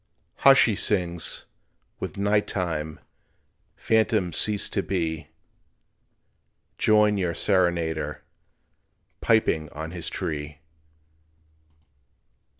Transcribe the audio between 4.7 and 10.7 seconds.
be, Join your serenader Piping on his tree."